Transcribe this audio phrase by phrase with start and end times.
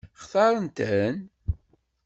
[0.23, 1.15] Xtaṛen-ten?